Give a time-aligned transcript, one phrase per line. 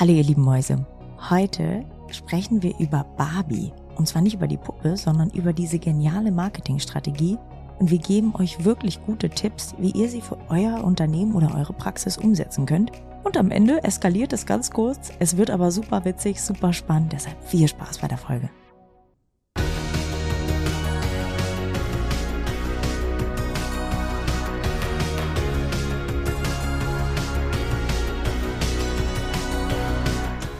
[0.00, 0.86] Hallo ihr lieben Mäuse.
[1.28, 3.70] Heute sprechen wir über Barbie.
[3.96, 7.36] Und zwar nicht über die Puppe, sondern über diese geniale Marketingstrategie.
[7.78, 11.74] Und wir geben euch wirklich gute Tipps, wie ihr sie für euer Unternehmen oder eure
[11.74, 12.92] Praxis umsetzen könnt.
[13.24, 15.12] Und am Ende eskaliert es ganz kurz.
[15.18, 17.12] Es wird aber super witzig, super spannend.
[17.12, 18.48] Deshalb viel Spaß bei der Folge.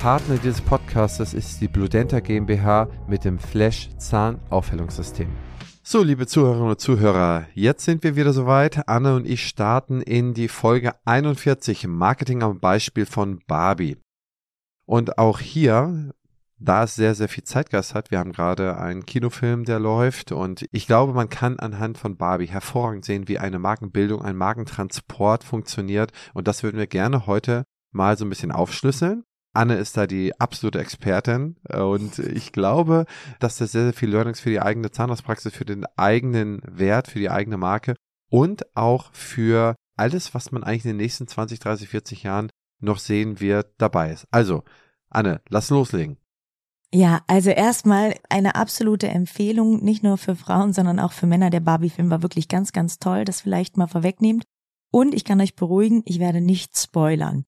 [0.00, 5.28] Partner dieses Podcasts ist die Bludenta GmbH mit dem Flash Zahnaufhellungssystem.
[5.82, 8.88] So, liebe Zuhörerinnen und Zuhörer, jetzt sind wir wieder soweit.
[8.88, 13.98] Anne und ich starten in die Folge 41 Marketing am Beispiel von Barbie.
[14.86, 16.14] Und auch hier,
[16.58, 20.64] da es sehr, sehr viel Zeitgeist hat, wir haben gerade einen Kinofilm, der läuft und
[20.72, 26.10] ich glaube, man kann anhand von Barbie hervorragend sehen, wie eine Markenbildung, ein Markentransport funktioniert
[26.32, 29.24] und das würden wir gerne heute mal so ein bisschen aufschlüsseln.
[29.52, 33.06] Anne ist da die absolute Expertin äh, und ich glaube,
[33.40, 37.18] dass das sehr, sehr viel Learnings für die eigene Zahnarztpraxis, für den eigenen Wert, für
[37.18, 37.94] die eigene Marke
[38.30, 42.48] und auch für alles, was man eigentlich in den nächsten 20, 30, 40 Jahren
[42.80, 44.26] noch sehen wird, dabei ist.
[44.30, 44.62] Also,
[45.10, 46.16] Anne, lass loslegen.
[46.92, 51.50] Ja, also erstmal eine absolute Empfehlung, nicht nur für Frauen, sondern auch für Männer.
[51.50, 54.44] Der Barbie-Film war wirklich ganz, ganz toll, das vielleicht mal vorwegnehmt.
[54.90, 57.44] Und ich kann euch beruhigen, ich werde nicht spoilern.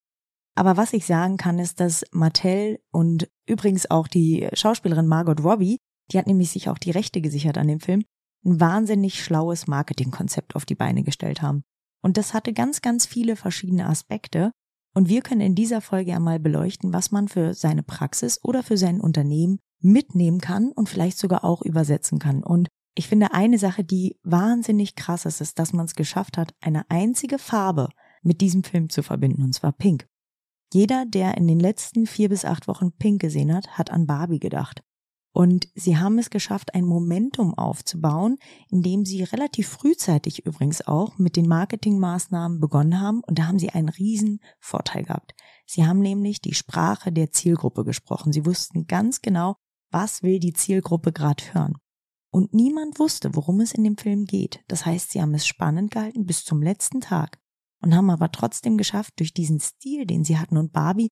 [0.55, 5.79] Aber was ich sagen kann, ist, dass Mattel und übrigens auch die Schauspielerin Margot Robbie,
[6.11, 8.05] die hat nämlich sich auch die Rechte gesichert an dem Film,
[8.45, 11.63] ein wahnsinnig schlaues Marketingkonzept auf die Beine gestellt haben.
[12.03, 14.53] Und das hatte ganz, ganz viele verschiedene Aspekte.
[14.95, 18.77] Und wir können in dieser Folge einmal beleuchten, was man für seine Praxis oder für
[18.77, 22.43] sein Unternehmen mitnehmen kann und vielleicht sogar auch übersetzen kann.
[22.43, 26.55] Und ich finde eine Sache, die wahnsinnig krass ist, ist, dass man es geschafft hat,
[26.61, 27.89] eine einzige Farbe
[28.23, 30.07] mit diesem Film zu verbinden, und zwar Pink.
[30.73, 34.39] Jeder, der in den letzten vier bis acht Wochen Pink gesehen hat, hat an Barbie
[34.39, 34.83] gedacht.
[35.35, 38.39] Und sie haben es geschafft, ein Momentum aufzubauen,
[38.71, 43.23] indem sie relativ frühzeitig übrigens auch mit den Marketingmaßnahmen begonnen haben.
[43.27, 45.35] Und da haben sie einen riesen Vorteil gehabt.
[45.67, 48.33] Sie haben nämlich die Sprache der Zielgruppe gesprochen.
[48.33, 49.57] Sie wussten ganz genau,
[49.91, 51.77] was will die Zielgruppe gerade hören.
[52.31, 54.61] Und niemand wusste, worum es in dem Film geht.
[54.69, 57.42] Das heißt, sie haben es spannend gehalten bis zum letzten Tag
[57.83, 61.09] und haben aber trotzdem geschafft, durch diesen Stil, den sie hatten und Barbie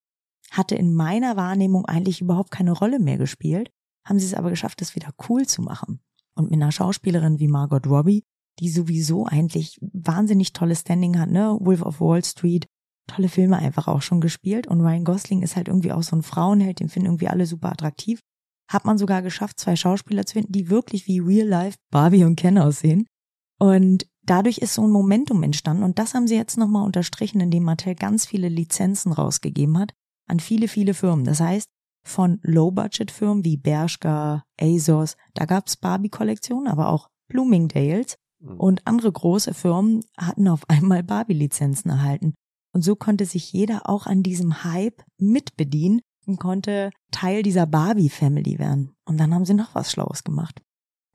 [0.50, 3.70] hatte in meiner Wahrnehmung eigentlich überhaupt keine Rolle mehr gespielt,
[4.04, 6.00] haben sie es aber geschafft, es wieder cool zu machen.
[6.34, 8.25] Und mit einer Schauspielerin wie Margot Robbie,
[8.58, 12.66] die sowieso eigentlich wahnsinnig tolles Standing hat, ne, Wolf of Wall Street,
[13.06, 16.22] tolle Filme einfach auch schon gespielt und Ryan Gosling ist halt irgendwie auch so ein
[16.22, 18.20] Frauenheld, den finden irgendwie alle super attraktiv.
[18.70, 22.37] Hat man sogar geschafft, zwei Schauspieler zu finden, die wirklich wie Real Life Barbie und
[22.37, 23.06] Ken aussehen.
[23.58, 27.64] Und dadurch ist so ein Momentum entstanden und das haben sie jetzt nochmal unterstrichen, indem
[27.64, 29.92] Mattel ganz viele Lizenzen rausgegeben hat
[30.30, 31.24] an viele, viele Firmen.
[31.24, 31.66] Das heißt,
[32.06, 38.58] von Low-Budget-Firmen wie Bershka, ASOS, da gab's Barbie-Kollektionen, aber auch Bloomingdale's mhm.
[38.58, 42.34] und andere große Firmen hatten auf einmal Barbie-Lizenzen erhalten.
[42.72, 48.58] Und so konnte sich jeder auch an diesem Hype mitbedienen und konnte Teil dieser Barbie-Family
[48.58, 48.92] werden.
[49.04, 50.62] Und dann haben sie noch was Schlaues gemacht.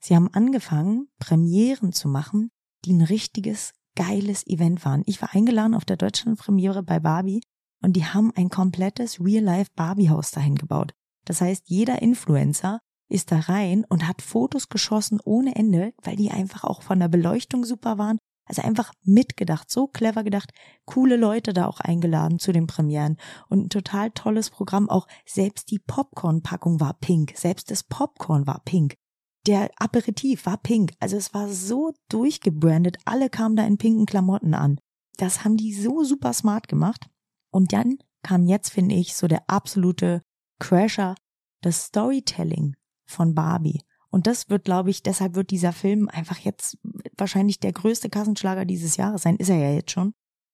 [0.03, 2.51] Sie haben angefangen, Premieren zu machen,
[2.85, 5.03] die ein richtiges, geiles Event waren.
[5.05, 7.41] Ich war eingeladen auf der Deutschlandpremiere bei Barbie
[7.81, 10.93] und die haben ein komplettes Real-Life Barbie-Haus dahin gebaut.
[11.25, 12.79] Das heißt, jeder Influencer
[13.09, 17.07] ist da rein und hat Fotos geschossen ohne Ende, weil die einfach auch von der
[17.07, 18.17] Beleuchtung super waren.
[18.47, 20.51] Also einfach mitgedacht, so clever gedacht,
[20.85, 23.17] coole Leute da auch eingeladen zu den Premieren
[23.49, 24.87] und ein total tolles Programm.
[24.87, 28.95] Auch selbst die Popcorn-Packung war pink, selbst das Popcorn war pink.
[29.45, 30.93] Der Aperitif war pink.
[30.99, 32.97] Also es war so durchgebrandet.
[33.05, 34.79] Alle kamen da in pinken Klamotten an.
[35.17, 37.07] Das haben die so super smart gemacht.
[37.51, 40.21] Und dann kam jetzt, finde ich, so der absolute
[40.59, 41.15] Crasher,
[41.61, 43.81] das Storytelling von Barbie.
[44.09, 46.77] Und das wird, glaube ich, deshalb wird dieser Film einfach jetzt
[47.17, 49.35] wahrscheinlich der größte Kassenschlager dieses Jahres sein.
[49.35, 50.13] Ist er ja jetzt schon.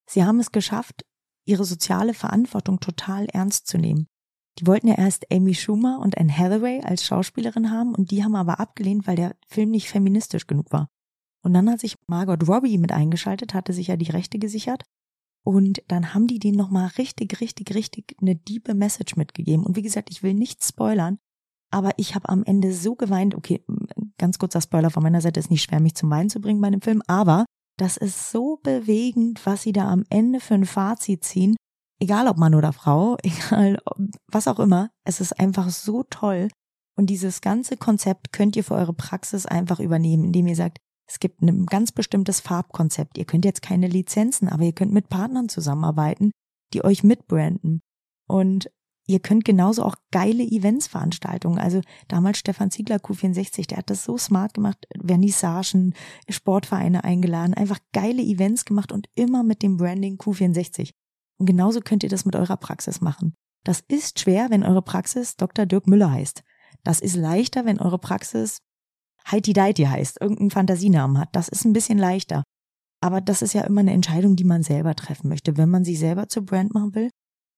[0.10, 1.06] Sie haben es geschafft,
[1.46, 4.08] ihre soziale Verantwortung total ernst zu nehmen.
[4.60, 8.36] Die wollten ja erst Amy Schumer und Anne Hathaway als Schauspielerin haben und die haben
[8.36, 10.90] aber abgelehnt, weil der Film nicht feministisch genug war.
[11.44, 14.84] Und dann hat sich Margot Robbie mit eingeschaltet, hatte sich ja die Rechte gesichert.
[15.44, 19.66] Und dann haben die denen nochmal richtig, richtig, richtig eine diebe Message mitgegeben.
[19.66, 21.18] Und wie gesagt, ich will nichts spoilern,
[21.72, 23.34] aber ich habe am Ende so geweint.
[23.34, 23.64] Okay,
[24.20, 26.70] ganz kurzer Spoiler von meiner Seite ist nicht schwer, mich zum Weinen zu bringen bei
[26.70, 27.46] dem Film, aber
[27.78, 31.56] das ist so bewegend, was sie da am Ende für ein Fazit ziehen
[32.02, 33.80] egal ob Mann oder Frau, egal
[34.28, 36.50] was auch immer, es ist einfach so toll.
[36.98, 41.20] Und dieses ganze Konzept könnt ihr für eure Praxis einfach übernehmen, indem ihr sagt, es
[41.20, 43.18] gibt ein ganz bestimmtes Farbkonzept.
[43.18, 46.32] Ihr könnt jetzt keine Lizenzen, aber ihr könnt mit Partnern zusammenarbeiten,
[46.74, 47.82] die euch mitbranden.
[48.28, 48.70] Und
[49.08, 51.60] ihr könnt genauso auch geile Eventsveranstaltungen.
[51.60, 55.96] Also damals Stefan Ziegler Q64, der hat das so smart gemacht, Vernissagen,
[56.30, 60.92] Sportvereine eingeladen, einfach geile Events gemacht und immer mit dem Branding Q64.
[61.42, 63.34] Und genauso könnt ihr das mit eurer Praxis machen.
[63.64, 65.66] Das ist schwer, wenn eure Praxis Dr.
[65.66, 66.44] Dirk Müller heißt.
[66.84, 68.60] Das ist leichter, wenn eure Praxis
[69.26, 71.30] Heidi Deiti heißt, irgendeinen Fantasienamen hat.
[71.32, 72.44] Das ist ein bisschen leichter.
[73.02, 75.58] Aber das ist ja immer eine Entscheidung, die man selber treffen möchte.
[75.58, 77.10] Wenn man sich selber zur Brand machen will,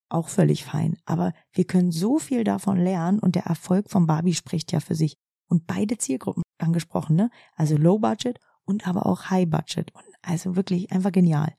[0.07, 0.95] auch völlig fein.
[1.03, 4.95] Aber wir können so viel davon lernen und der Erfolg von Barbie spricht ja für
[4.95, 5.15] sich.
[5.49, 7.29] Und beide Zielgruppen angesprochen, ne?
[7.57, 9.93] Also Low Budget und aber auch High Budget.
[9.93, 11.53] Und also wirklich einfach genial.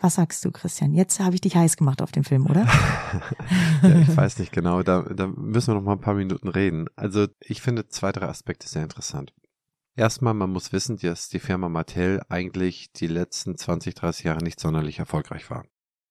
[0.00, 0.94] Was sagst du, Christian?
[0.94, 2.64] Jetzt habe ich dich heiß gemacht auf den Film, oder?
[3.82, 4.82] ja, ich weiß nicht genau.
[4.84, 6.86] Da, da müssen wir noch mal ein paar Minuten reden.
[6.94, 9.34] Also ich finde zwei, drei Aspekte sehr interessant.
[9.96, 14.60] Erstmal, man muss wissen, dass die Firma Mattel eigentlich die letzten 20, 30 Jahre nicht
[14.60, 15.64] sonderlich erfolgreich war.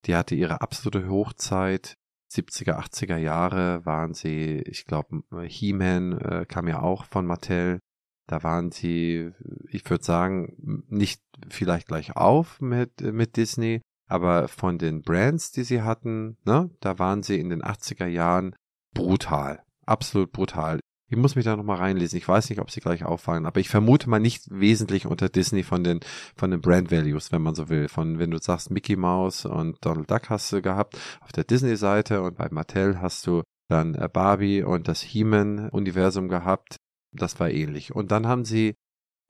[0.05, 1.97] Die hatte ihre absolute Hochzeit.
[2.29, 7.79] 70er, 80er Jahre waren sie, ich glaube, He-Man äh, kam ja auch von Mattel.
[8.27, 9.31] Da waren sie,
[9.69, 15.63] ich würde sagen, nicht vielleicht gleich auf mit, mit Disney, aber von den Brands, die
[15.63, 18.55] sie hatten, ne, da waren sie in den 80er Jahren
[18.93, 19.63] brutal.
[19.85, 20.79] Absolut brutal.
[21.09, 22.17] Ich muss mich da nochmal reinlesen.
[22.17, 25.63] Ich weiß nicht, ob sie gleich auffallen, aber ich vermute mal nicht wesentlich unter Disney
[25.63, 26.01] von den,
[26.35, 27.87] von den Brand Values, wenn man so will.
[27.87, 32.21] Von, wenn du sagst, Mickey Mouse und Donald Duck hast du gehabt auf der Disney-Seite
[32.21, 36.75] und bei Mattel hast du dann äh, Barbie und das He-Man-Universum gehabt.
[37.11, 37.95] Das war ähnlich.
[37.95, 38.75] Und dann haben sie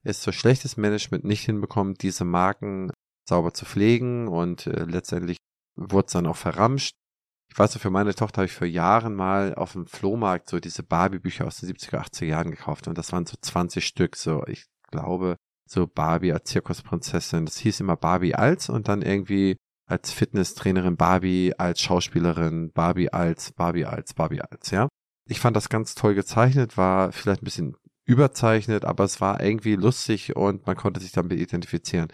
[0.03, 2.91] es durch schlechtes Management nicht hinbekommen, diese Marken
[3.27, 5.38] sauber zu pflegen und äh, letztendlich
[5.75, 6.95] wurde es dann auch verramscht
[7.51, 10.83] ich weiß, für meine Tochter habe ich vor Jahren mal auf dem Flohmarkt so diese
[10.83, 14.65] Barbie-Bücher aus den 70er, 80er Jahren gekauft und das waren so 20 Stück, so ich
[14.91, 15.38] glaube,
[15.68, 17.45] so Barbie als Zirkusprinzessin.
[17.45, 19.57] Das hieß immer Barbie als und dann irgendwie
[19.89, 24.88] als Fitnesstrainerin Barbie, als Schauspielerin Barbie als, Barbie als, Barbie als, ja.
[25.27, 27.75] Ich fand das ganz toll gezeichnet, war vielleicht ein bisschen
[28.06, 32.07] überzeichnet, aber es war irgendwie lustig und man konnte sich damit identifizieren.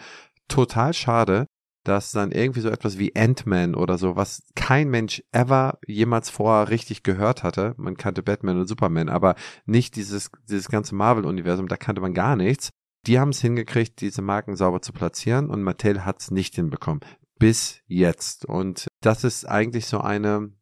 [0.48, 1.46] Total schade,
[1.84, 6.70] dass dann irgendwie so etwas wie Ant-Man oder so, was kein Mensch ever jemals vorher
[6.70, 7.74] richtig gehört hatte.
[7.78, 12.36] Man kannte Batman und Superman, aber nicht dieses, dieses ganze Marvel-Universum, da kannte man gar
[12.36, 12.70] nichts.
[13.06, 17.02] Die haben es hingekriegt, diese Marken sauber zu platzieren und Mattel hat es nicht hinbekommen.
[17.38, 18.46] Bis jetzt.
[18.46, 20.54] Und das ist eigentlich so eine,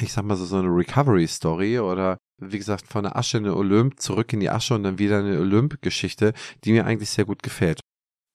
[0.00, 3.54] ich sag mal so, so eine Recovery-Story oder wie gesagt, von der Asche in den
[3.54, 6.34] Olymp zurück in die Asche und dann wieder eine Olymp-Geschichte,
[6.64, 7.80] die mir eigentlich sehr gut gefällt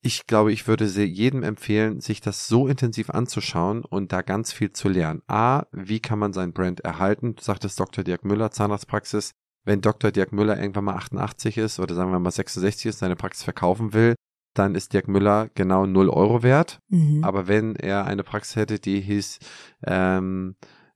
[0.04, 4.72] ich glaube, ich würde jedem empfehlen, sich das so intensiv anzuschauen und da ganz viel
[4.72, 5.22] zu lernen.
[5.28, 7.36] A, wie kann man sein Brand erhalten?
[7.36, 8.04] Du sagtest Dr.
[8.04, 9.32] Dirk Müller, Zahnarztpraxis.
[9.64, 10.12] Wenn Dr.
[10.12, 13.94] Dirk Müller irgendwann mal 88 ist oder sagen wir mal 66 ist, seine Praxis verkaufen
[13.94, 14.16] will,
[14.56, 16.80] dann ist Dirk Müller genau 0 Euro wert.
[16.90, 17.24] Mhm.
[17.24, 19.38] Aber wenn er eine Praxis hätte, die hieß
[19.86, 20.56] ähm,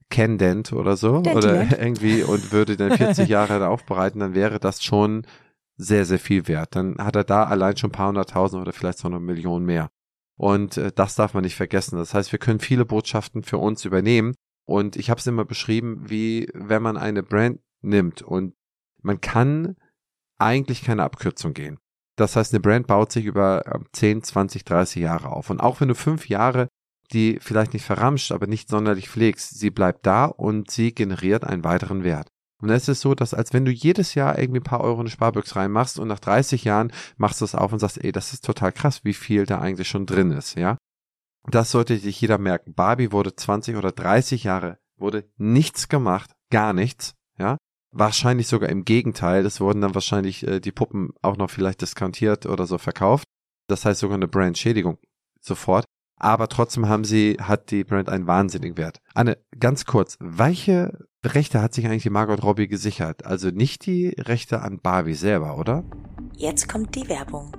[0.10, 4.84] Candent oder so, Dent oder irgendwie und würde dann 40 Jahre aufbereiten, dann wäre das
[4.84, 5.26] schon
[5.78, 6.76] sehr, sehr viel wert.
[6.76, 9.90] Dann hat er da allein schon ein paar hunderttausend oder vielleicht sogar eine Million mehr.
[10.38, 11.98] Und äh, das darf man nicht vergessen.
[11.98, 14.36] Das heißt, wir können viele Botschaften für uns übernehmen.
[14.66, 18.56] Und ich habe es immer beschrieben, wie wenn man eine Brand nimmt und
[19.02, 19.76] man kann
[20.40, 21.78] eigentlich keine Abkürzung gehen.
[22.16, 23.64] Das heißt, eine Brand baut sich über
[23.94, 25.50] 10, 20, 30 Jahre auf.
[25.50, 26.68] Und auch wenn du fünf Jahre
[27.14, 31.64] die vielleicht nicht verramscht, aber nicht sonderlich pflegst, sie bleibt da und sie generiert einen
[31.64, 32.30] weiteren Wert.
[32.62, 34.96] Und dann ist es so, dass als wenn du jedes Jahr irgendwie ein paar Euro
[34.96, 38.12] in eine Sparbüchse reinmachst und nach 30 Jahren machst du es auf und sagst, ey,
[38.12, 40.78] das ist total krass, wie viel da eigentlich schon drin ist, ja.
[41.52, 42.74] Das sollte sich jeder merken.
[42.74, 47.58] Barbie wurde 20 oder 30 Jahre, wurde nichts gemacht, gar nichts, ja.
[47.92, 52.46] Wahrscheinlich sogar im Gegenteil, es wurden dann wahrscheinlich äh, die Puppen auch noch vielleicht diskontiert
[52.46, 53.26] oder so verkauft.
[53.68, 54.98] Das heißt sogar eine Brandschädigung
[55.40, 55.85] sofort.
[56.18, 59.02] Aber trotzdem haben sie, hat die Brand einen wahnsinnigen Wert.
[59.14, 63.26] Anne, ganz kurz, welche Rechte hat sich eigentlich die Margot Robbie gesichert?
[63.26, 65.84] Also nicht die Rechte an Barbie selber, oder?
[66.38, 67.52] Jetzt kommt die Werbung.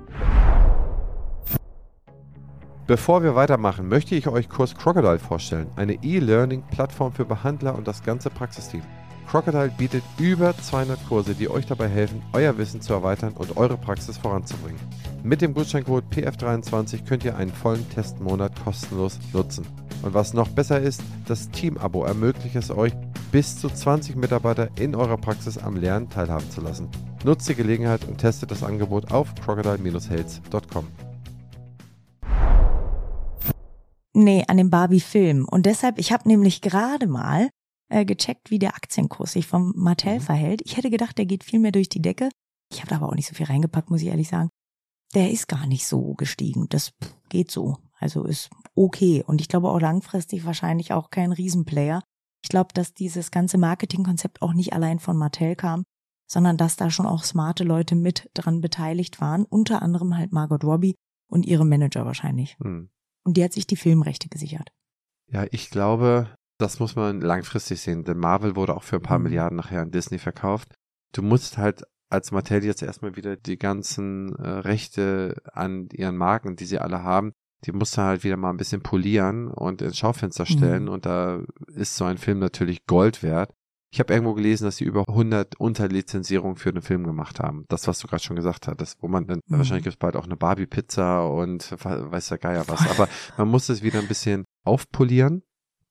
[2.87, 8.05] Bevor wir weitermachen, möchte ich euch Kurs Crocodile vorstellen, eine E-Learning-Plattform für Behandler und das
[8.05, 8.83] ganze Praxisteam.
[9.27, 13.77] Crocodile bietet über 200 Kurse, die euch dabei helfen, euer Wissen zu erweitern und eure
[13.77, 14.81] Praxis voranzubringen.
[15.25, 19.67] Mit dem Gutscheincode PF23 könnt ihr einen vollen Testmonat kostenlos nutzen.
[20.03, 22.93] Und was noch besser ist, das Team-Abo ermöglicht es euch,
[23.33, 26.89] bis zu 20 Mitarbeiter in eurer Praxis am Lernen teilhaben zu lassen.
[27.25, 30.87] Nutzt die Gelegenheit und testet das Angebot auf crocodile-health.com.
[34.15, 35.47] Nee, an dem Barbie-Film.
[35.51, 37.51] Und deshalb, ich habe nämlich gerade mal
[37.89, 40.21] äh, gecheckt, wie der Aktienkurs sich vom Mattel mhm.
[40.21, 40.63] verhält.
[40.65, 42.29] Ich hätte gedacht, der geht viel mehr durch die Decke.
[42.73, 44.51] Ich habe da aber auch nicht so viel reingepackt, muss ich ehrlich sagen.
[45.15, 46.69] Der ist gar nicht so gestiegen.
[46.69, 46.93] Das
[47.29, 47.77] geht so.
[47.99, 49.23] Also ist okay.
[49.27, 52.03] Und ich glaube auch langfristig wahrscheinlich auch kein Riesenplayer.
[52.43, 55.85] Ich glaube, dass dieses ganze Marketingkonzept auch nicht allein von Mattel kam,
[56.29, 60.65] sondern dass da schon auch smarte Leute mit dran beteiligt waren, unter anderem halt Margot
[60.65, 60.97] Robbie
[61.29, 62.57] und ihre Manager wahrscheinlich.
[62.61, 62.91] Hm.
[63.25, 64.71] Und die hat sich die Filmrechte gesichert.
[65.29, 69.19] Ja, ich glaube, das muss man langfristig sehen, denn Marvel wurde auch für ein paar
[69.19, 69.25] mhm.
[69.25, 70.75] Milliarden nachher an Disney verkauft.
[71.13, 76.57] Du musst halt als Mattel jetzt erstmal wieder die ganzen äh, Rechte an ihren Marken,
[76.57, 77.33] die sie alle haben,
[77.65, 80.91] die musst du halt wieder mal ein bisschen polieren und ins Schaufenster stellen mhm.
[80.91, 81.43] und da
[81.75, 83.53] ist so ein Film natürlich Gold wert.
[83.93, 87.65] Ich habe irgendwo gelesen, dass sie über 100 Unterlizenzierungen für einen Film gemacht haben.
[87.69, 89.59] Das, was du gerade schon gesagt hattest, wo man dann, mhm.
[89.59, 92.89] wahrscheinlich gibt es bald auch eine Barbie-Pizza und weiß der Geier was.
[92.91, 93.09] Aber
[93.39, 95.43] man muss es wieder ein bisschen aufpolieren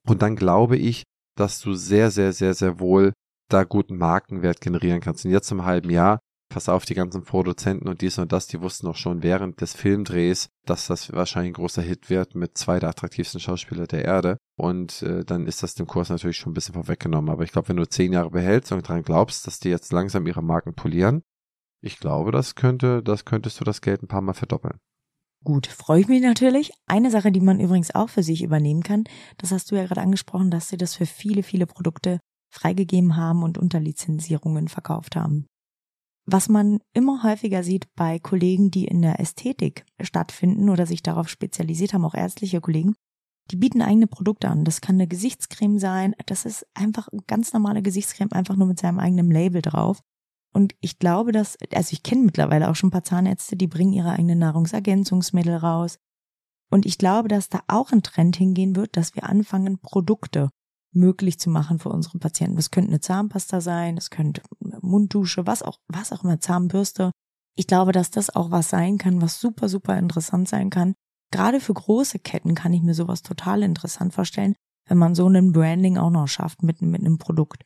[0.08, 1.04] und dann glaube ich,
[1.38, 3.14] dass du sehr, sehr, sehr, sehr wohl
[3.50, 5.26] da guten Markenwert generieren kannst.
[5.26, 6.20] Und jetzt im halben Jahr,
[6.50, 9.74] pass auf, die ganzen Produzenten und dies und das, die wussten auch schon während des
[9.74, 14.38] Filmdrehs, dass das wahrscheinlich ein großer Hit wird mit zwei der attraktivsten Schauspieler der Erde.
[14.58, 17.30] Und äh, dann ist das dem Kurs natürlich schon ein bisschen vorweggenommen.
[17.30, 20.28] Aber ich glaube, wenn du zehn Jahre behältst und dran glaubst, dass die jetzt langsam
[20.28, 21.22] ihre Marken polieren,
[21.82, 24.80] ich glaube, das könnte, das könntest du das Geld ein paar Mal verdoppeln.
[25.46, 26.72] Gut, freue ich mich natürlich.
[26.88, 29.04] Eine Sache, die man übrigens auch für sich übernehmen kann,
[29.38, 32.20] das hast du ja gerade angesprochen, dass sie das für viele, viele Produkte
[32.52, 35.46] freigegeben haben und unter Lizenzierungen verkauft haben.
[36.25, 41.30] Was man immer häufiger sieht bei Kollegen, die in der Ästhetik stattfinden oder sich darauf
[41.30, 42.96] spezialisiert haben, auch ärztliche Kollegen,
[43.52, 44.66] die bieten eigene Produkte an.
[44.66, 46.16] Das kann eine Gesichtscreme sein.
[46.25, 50.02] Das ist einfach ganz normale Gesichtscreme, einfach nur mit seinem eigenen Label drauf.
[50.56, 53.92] Und ich glaube, dass, also ich kenne mittlerweile auch schon ein paar Zahnärzte, die bringen
[53.92, 55.98] ihre eigenen Nahrungsergänzungsmittel raus.
[56.72, 60.50] Und ich glaube, dass da auch ein Trend hingehen wird, dass wir anfangen, Produkte
[60.94, 62.56] möglich zu machen für unsere Patienten.
[62.56, 64.44] Das könnte eine Zahnpasta sein, das könnte
[64.80, 67.12] Munddusche, was auch, was auch immer, Zahnbürste.
[67.58, 70.94] Ich glaube, dass das auch was sein kann, was super, super interessant sein kann.
[71.32, 74.56] Gerade für große Ketten kann ich mir sowas total interessant vorstellen,
[74.88, 77.64] wenn man so ein Branding auch noch schafft mit, mit einem Produkt.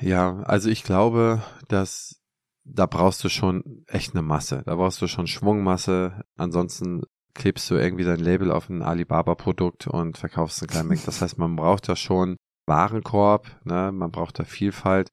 [0.00, 2.20] Ja, also ich glaube, dass
[2.64, 4.62] da brauchst du schon echt eine Masse.
[4.64, 6.24] Da brauchst du schon Schwungmasse.
[6.36, 7.02] Ansonsten
[7.34, 11.56] klebst du irgendwie dein Label auf ein Alibaba-Produkt und verkaufst ein kleinen Das heißt, man
[11.56, 12.36] braucht da schon
[12.66, 13.92] Warenkorb, ne?
[13.92, 15.10] man braucht da Vielfalt.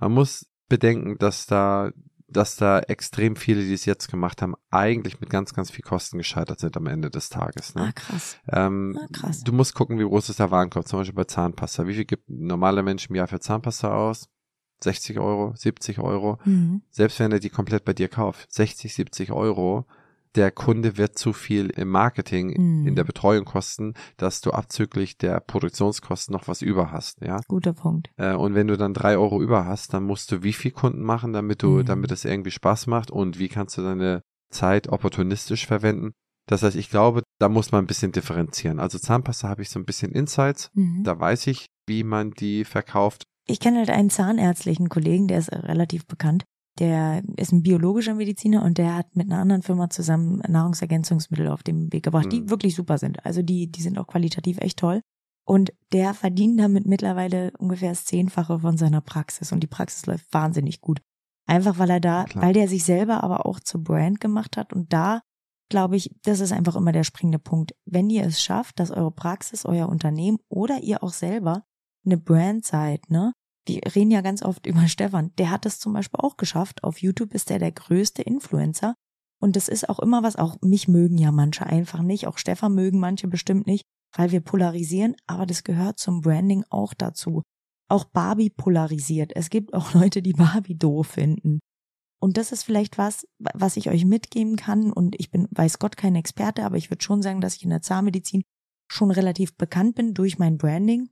[0.00, 1.92] Man muss bedenken, dass da
[2.28, 6.18] dass da extrem viele, die es jetzt gemacht haben, eigentlich mit ganz, ganz viel Kosten
[6.18, 7.74] gescheitert sind am Ende des Tages.
[7.74, 7.88] Ne?
[7.88, 8.36] Ah, krass.
[8.48, 9.42] Ähm, ah, krass.
[9.42, 11.86] Du musst gucken, wie groß ist der Warenkorb, zum Beispiel bei Zahnpasta.
[11.86, 14.28] Wie viel gibt ein normaler Mensch im Jahr für Zahnpasta aus?
[14.84, 16.38] 60 Euro, 70 Euro.
[16.44, 16.82] Mhm.
[16.90, 19.86] Selbst wenn er die komplett bei dir kauft, 60, 70 Euro
[20.38, 22.86] der Kunde wird zu viel im Marketing, mm.
[22.86, 23.08] in der mhm.
[23.08, 27.40] Betreuung kosten, dass du abzüglich der Produktionskosten noch was über hast, ja.
[27.48, 28.10] Guter Punkt.
[28.16, 31.02] Äh, und wenn du dann drei Euro über hast, dann musst du wie viel Kunden
[31.02, 31.86] machen, damit du, mm.
[31.86, 36.12] damit es irgendwie Spaß macht und wie kannst du deine Zeit opportunistisch verwenden?
[36.46, 38.78] Das heißt, ich glaube, da muss man ein bisschen differenzieren.
[38.78, 40.70] Also Zahnpasta habe ich so ein bisschen Insights.
[40.74, 41.02] Mhm.
[41.02, 43.24] Da weiß ich, wie man die verkauft.
[43.48, 46.44] Ich kenne halt einen zahnärztlichen Kollegen, der ist relativ bekannt
[46.78, 51.62] der ist ein biologischer Mediziner und der hat mit einer anderen Firma zusammen Nahrungsergänzungsmittel auf
[51.62, 52.30] den Weg gebracht, mhm.
[52.30, 53.24] die wirklich super sind.
[53.24, 55.02] Also die, die sind auch qualitativ echt toll.
[55.44, 59.50] Und der verdient damit mittlerweile ungefähr das Zehnfache von seiner Praxis.
[59.50, 61.00] Und die Praxis läuft wahnsinnig gut.
[61.46, 62.44] Einfach weil er da, Klar.
[62.44, 64.74] weil der sich selber aber auch zur Brand gemacht hat.
[64.74, 65.22] Und da
[65.70, 67.74] glaube ich, das ist einfach immer der springende Punkt.
[67.86, 71.64] Wenn ihr es schafft, dass eure Praxis, euer Unternehmen oder ihr auch selber
[72.04, 73.32] eine Brand seid, ne?
[73.68, 75.32] Wir reden ja ganz oft über Stefan.
[75.38, 76.82] Der hat es zum Beispiel auch geschafft.
[76.82, 78.94] Auf YouTube ist er der größte Influencer.
[79.40, 82.74] Und das ist auch immer was, auch mich mögen ja manche einfach nicht, auch Stefan
[82.74, 83.84] mögen manche bestimmt nicht,
[84.16, 87.42] weil wir polarisieren, aber das gehört zum Branding auch dazu.
[87.88, 89.32] Auch Barbie polarisiert.
[89.36, 91.60] Es gibt auch Leute, die Barbie doof finden.
[92.20, 94.92] Und das ist vielleicht was, was ich euch mitgeben kann.
[94.92, 97.70] Und ich bin, weiß Gott, kein Experte, aber ich würde schon sagen, dass ich in
[97.70, 98.42] der Zahnmedizin
[98.90, 101.10] schon relativ bekannt bin durch mein Branding.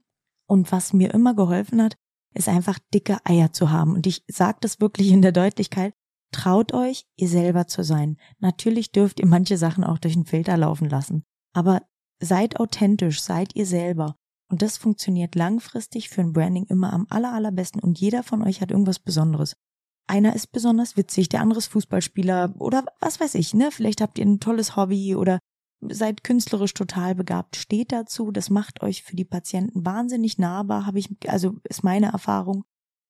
[0.49, 1.95] Und was mir immer geholfen hat,
[2.37, 3.93] ist einfach dicke Eier zu haben.
[3.93, 5.93] Und ich sage das wirklich in der Deutlichkeit.
[6.31, 8.17] Traut euch, ihr selber zu sein.
[8.39, 11.23] Natürlich dürft ihr manche Sachen auch durch den Filter laufen lassen.
[11.53, 11.81] Aber
[12.19, 14.15] seid authentisch, seid ihr selber.
[14.49, 17.81] Und das funktioniert langfristig für ein Branding immer am aller, allerbesten.
[17.81, 19.55] Und jeder von euch hat irgendwas Besonderes.
[20.07, 23.71] Einer ist besonders witzig, der andere ist Fußballspieler oder was weiß ich, ne?
[23.71, 25.39] Vielleicht habt ihr ein tolles Hobby oder
[25.81, 30.99] seid künstlerisch total begabt, steht dazu, das macht euch für die Patienten wahnsinnig nahbar, habe
[30.99, 32.65] ich, also ist meine Erfahrung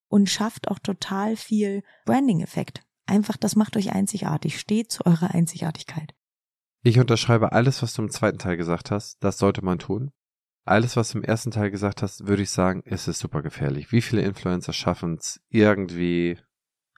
[0.10, 2.84] und schafft auch total viel Branding-Effekt.
[3.06, 6.14] Einfach, das macht euch einzigartig, steht zu eurer Einzigartigkeit.
[6.84, 10.12] Ich unterschreibe alles, was du im zweiten Teil gesagt hast, das sollte man tun.
[10.66, 13.94] Alles, was du im ersten Teil gesagt hast, würde ich sagen, ist es super gefährlich.
[13.94, 16.38] Wie viele Influencer schaffen es, irgendwie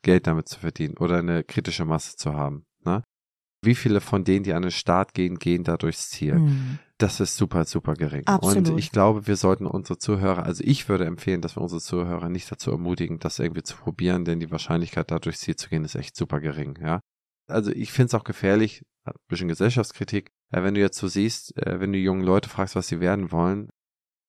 [0.02, 2.66] Geld damit zu verdienen oder eine kritische Masse zu haben?
[2.84, 3.04] Ne?
[3.62, 6.36] Wie viele von denen, die an den Start gehen, gehen da durchs Ziel.
[6.36, 6.80] Mhm.
[6.98, 8.26] das ist super, super gering.
[8.26, 8.70] Absolut.
[8.70, 12.30] Und ich glaube, wir sollten unsere Zuhörer, also ich würde empfehlen, dass wir unsere Zuhörer
[12.30, 15.86] nicht dazu ermutigen, das irgendwie zu probieren, denn die Wahrscheinlichkeit, da durchs Ziel zu gehen,
[15.86, 17.00] ist echt super gering, ja.
[17.48, 21.58] Also ich finde es auch gefährlich, ein bisschen Gesellschaftskritik, äh, wenn du jetzt so siehst,
[21.58, 23.70] äh, wenn du jungen Leute fragst, was sie werden wollen,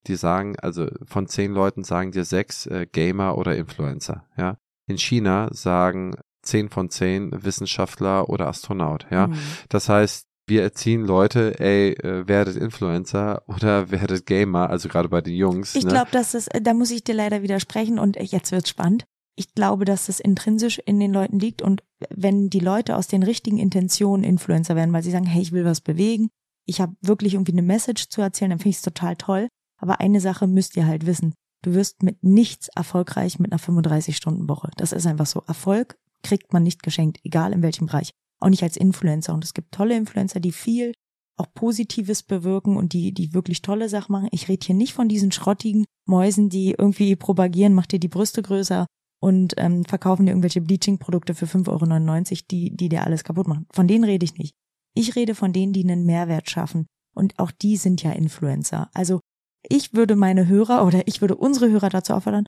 [0.06, 4.56] die sagen, also von zehn Leuten sagen dir sechs äh, Gamer oder Influencer, ja.
[4.86, 9.28] In China sagen zehn von zehn Wissenschaftler oder Astronaut, ja.
[9.28, 9.38] Mhm.
[9.68, 15.20] Das heißt, wir erziehen Leute, ey, äh, werdet Influencer oder werdet Gamer, also gerade bei
[15.20, 15.74] den Jungs.
[15.74, 15.90] Ich ne?
[15.90, 19.04] glaube, dass es, da muss ich dir leider widersprechen und jetzt wird's spannend.
[19.36, 23.22] Ich glaube, dass es intrinsisch in den Leuten liegt und wenn die Leute aus den
[23.22, 26.28] richtigen Intentionen Influencer werden, weil sie sagen, hey, ich will was bewegen,
[26.66, 29.48] ich habe wirklich irgendwie eine Message zu erzählen, dann finde ich es total toll.
[29.78, 31.34] Aber eine Sache müsst ihr halt wissen.
[31.62, 34.70] Du wirst mit nichts erfolgreich mit einer 35-Stunden-Woche.
[34.76, 35.42] Das ist einfach so.
[35.46, 38.10] Erfolg kriegt man nicht geschenkt, egal in welchem Bereich.
[38.40, 39.34] Auch nicht als Influencer.
[39.34, 40.92] Und es gibt tolle Influencer, die viel
[41.36, 44.28] auch Positives bewirken und die, die wirklich tolle Sachen machen.
[44.30, 48.42] Ich rede hier nicht von diesen schrottigen Mäusen, die irgendwie propagieren, macht dir die Brüste
[48.42, 48.86] größer
[49.20, 53.66] und ähm, verkaufen dir irgendwelche Bleaching-Produkte für 5,99 Euro, die, die dir alles kaputt machen.
[53.72, 54.54] Von denen rede ich nicht.
[54.94, 56.86] Ich rede von denen, die einen Mehrwert schaffen.
[57.14, 58.90] Und auch die sind ja Influencer.
[58.92, 59.20] Also
[59.68, 62.46] ich würde meine Hörer oder ich würde unsere Hörer dazu auffordern,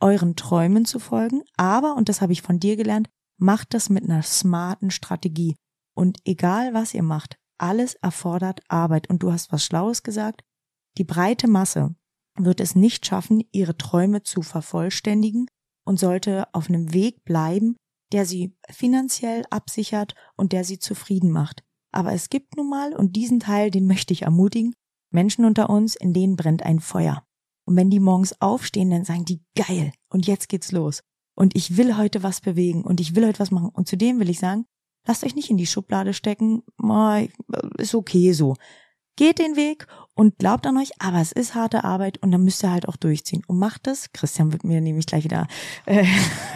[0.00, 1.42] euren Träumen zu folgen.
[1.56, 5.56] Aber, und das habe ich von dir gelernt, macht das mit einer smarten Strategie.
[5.94, 9.10] Und egal was ihr macht, alles erfordert Arbeit.
[9.10, 10.42] Und du hast was Schlaues gesagt.
[10.96, 11.94] Die breite Masse
[12.36, 15.46] wird es nicht schaffen, ihre Träume zu vervollständigen
[15.84, 17.76] und sollte auf einem Weg bleiben,
[18.12, 21.62] der sie finanziell absichert und der sie zufrieden macht.
[21.92, 24.74] Aber es gibt nun mal, und diesen Teil, den möchte ich ermutigen,
[25.10, 27.24] Menschen unter uns, in denen brennt ein Feuer.
[27.68, 31.02] Und wenn die morgens aufstehen, dann sagen die, geil, und jetzt geht's los.
[31.34, 33.68] Und ich will heute was bewegen und ich will heute was machen.
[33.68, 34.64] Und zudem will ich sagen,
[35.06, 37.26] lasst euch nicht in die Schublade stecken, oh,
[37.76, 38.54] ist okay so.
[39.16, 42.64] Geht den Weg und glaubt an euch, aber es ist harte Arbeit und dann müsst
[42.64, 43.42] ihr halt auch durchziehen.
[43.46, 45.46] Und macht es, Christian wird mir nämlich gleich wieder
[45.84, 46.06] äh,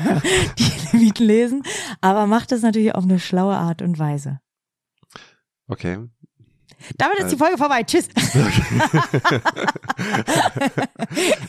[0.59, 1.62] die Leviten lesen,
[2.00, 4.40] aber macht es natürlich auf eine schlaue Art und Weise.
[5.68, 6.09] Okay.
[6.99, 7.83] Damit ist die Folge vorbei.
[7.83, 8.09] Tschüss.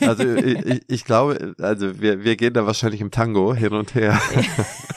[0.00, 4.20] also ich, ich glaube, also wir, wir gehen da wahrscheinlich im Tango hin und her.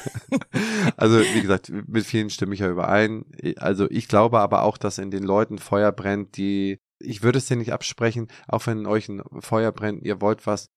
[0.97, 3.25] also wie gesagt, mit vielen stimme ich ja überein.
[3.57, 7.47] Also ich glaube aber auch, dass in den Leuten Feuer brennt, die, ich würde es
[7.47, 10.67] dir nicht absprechen, auch wenn in euch ein Feuer brennt, ihr wollt was,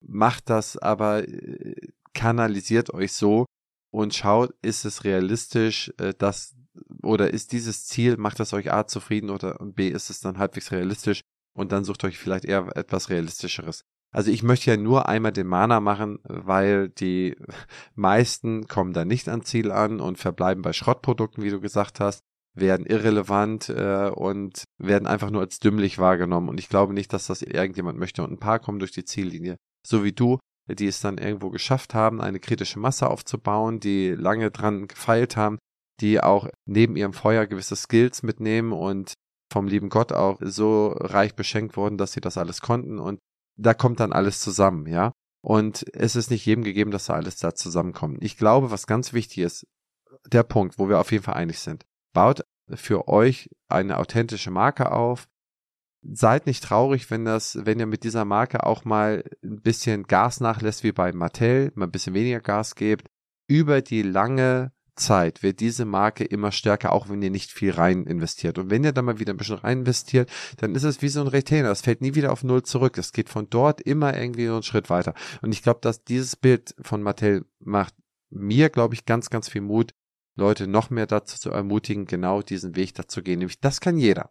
[0.00, 1.74] macht das, aber äh,
[2.14, 3.46] kanalisiert euch so
[3.90, 6.54] und schaut, ist es realistisch, äh, dass
[7.10, 10.70] oder ist dieses Ziel, macht das euch A zufrieden oder B ist es dann halbwegs
[10.70, 11.22] realistisch
[11.56, 13.82] und dann sucht euch vielleicht eher etwas realistischeres.
[14.12, 17.36] Also ich möchte ja nur einmal den Mana machen, weil die
[17.96, 22.20] meisten kommen da nicht an Ziel an und verbleiben bei Schrottprodukten, wie du gesagt hast,
[22.54, 26.48] werden irrelevant äh, und werden einfach nur als dümmlich wahrgenommen.
[26.48, 28.22] Und ich glaube nicht, dass das irgendjemand möchte.
[28.22, 31.94] Und ein paar kommen durch die Ziellinie, so wie du, die es dann irgendwo geschafft
[31.94, 35.58] haben, eine kritische Masse aufzubauen, die lange dran gefeilt haben,
[36.00, 39.14] die auch neben ihrem Feuer gewisse Skills mitnehmen und
[39.52, 43.18] vom lieben Gott auch so reich beschenkt wurden, dass sie das alles konnten und
[43.56, 45.12] da kommt dann alles zusammen, ja.
[45.42, 48.22] Und es ist nicht jedem gegeben, dass da alles da zusammenkommt.
[48.22, 49.66] Ich glaube, was ganz wichtig ist,
[50.26, 54.92] der Punkt, wo wir auf jeden Fall einig sind, baut für euch eine authentische Marke
[54.92, 55.28] auf.
[56.02, 60.40] Seid nicht traurig, wenn das, wenn ihr mit dieser Marke auch mal ein bisschen Gas
[60.40, 63.08] nachlässt, wie bei Mattel, mal ein bisschen weniger Gas gebt.
[63.48, 68.04] Über die lange Zeit wird diese Marke immer stärker, auch wenn ihr nicht viel rein
[68.04, 68.58] investiert.
[68.58, 71.20] Und wenn ihr dann mal wieder ein bisschen rein investiert, dann ist es wie so
[71.20, 71.70] ein Retainer.
[71.70, 72.98] Es fällt nie wieder auf Null zurück.
[72.98, 75.14] Es geht von dort immer irgendwie so einen Schritt weiter.
[75.42, 77.94] Und ich glaube, dass dieses Bild von Mattel macht
[78.30, 79.92] mir, glaube ich, ganz, ganz viel Mut,
[80.36, 83.40] Leute noch mehr dazu zu ermutigen, genau diesen Weg dazu gehen.
[83.40, 84.30] Nämlich, das kann jeder.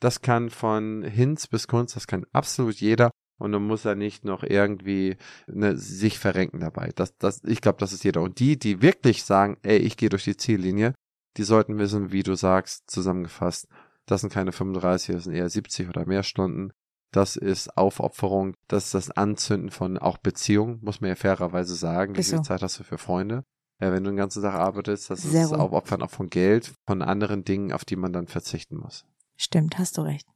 [0.00, 4.24] Das kann von Hinz bis Kunst, das kann absolut jeder und dann muss er nicht
[4.24, 6.90] noch irgendwie ne, sich verrenken dabei.
[6.94, 8.22] Das, das, ich glaube, das ist jeder.
[8.22, 10.94] Und die, die wirklich sagen, ey, ich gehe durch die Ziellinie,
[11.36, 13.68] die sollten wissen, wie du sagst, zusammengefasst,
[14.06, 16.72] das sind keine 35, das sind eher 70 oder mehr Stunden.
[17.12, 22.16] Das ist Aufopferung, das ist das Anzünden von auch Beziehungen, muss man ja fairerweise sagen.
[22.16, 22.42] Wie viel so.
[22.42, 23.44] Zeit hast du für Freunde?
[23.80, 25.58] Ja, wenn du den ganzen Tag arbeitest, das Sehr ist gut.
[25.58, 29.06] Aufopfern auch von Geld, von anderen Dingen, auf die man dann verzichten muss.
[29.36, 30.26] Stimmt, hast du recht.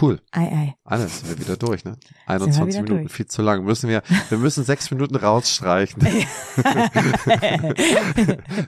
[0.00, 0.20] Cool.
[0.32, 0.74] Ei, ei.
[0.84, 1.96] Anne, sind wir wieder durch, ne?
[2.26, 3.12] 21 Minuten, durch.
[3.12, 3.64] viel zu lang.
[3.64, 6.02] Müssen wir, wir müssen sechs Minuten rausstreichen.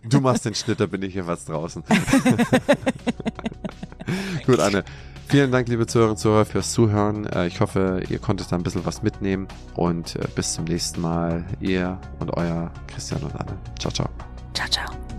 [0.08, 1.82] du machst den Schnitt, da bin ich hier was draußen.
[4.46, 4.84] Gut, Anne.
[5.28, 7.26] Vielen Dank, liebe Zuhörerinnen und Zuhörer, fürs Zuhören.
[7.26, 11.02] Äh, ich hoffe, ihr konntet da ein bisschen was mitnehmen und äh, bis zum nächsten
[11.02, 11.44] Mal.
[11.60, 13.58] Ihr und euer Christian und Anne.
[13.78, 14.08] Ciao, ciao.
[14.54, 15.17] Ciao, ciao.